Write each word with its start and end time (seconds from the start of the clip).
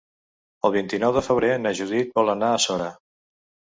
El 0.69 0.73
vint-i-nou 0.75 1.13
de 1.19 1.23
febrer 1.29 1.51
na 1.65 1.75
Judit 1.83 2.19
vol 2.21 2.33
anar 2.37 2.51
a 2.57 2.65
Sora. 2.67 2.89